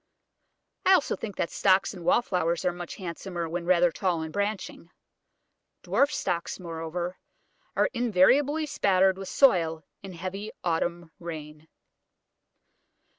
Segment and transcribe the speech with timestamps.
[0.83, 4.89] I also think that Stocks and Wallflowers are much handsomer when rather tall and branching.
[5.83, 7.19] Dwarf Stocks, moreover,
[7.75, 11.67] are invariably spattered with soil in heavy autumn rain.